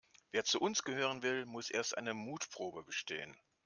[0.31, 3.37] Wer zu uns gehören will, muss erst eine Mutprobe bestehen.